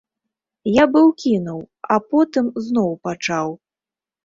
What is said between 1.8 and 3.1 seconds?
а потым зноў